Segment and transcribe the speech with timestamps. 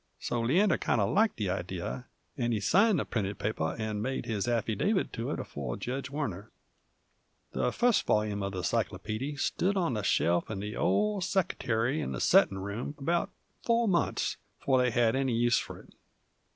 [0.19, 2.01] So Leander kind uv liked the idee,
[2.35, 6.49] and he signed the printed paper 'nd made his affidavit to it afore Jedge Warner.
[7.51, 12.13] The fust volyume of the cyclopeedy stood on a shelf in the old seckertary in
[12.13, 13.29] the settin' room about
[13.61, 15.93] four months before they had any use f'r it.